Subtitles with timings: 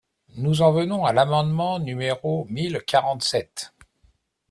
[0.35, 3.71] Nous en venons à l’amendement numéro mille quarante-sept.